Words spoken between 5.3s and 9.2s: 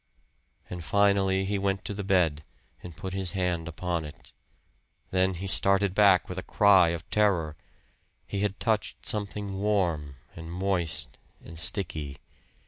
he started back with a cry of terror. He had touched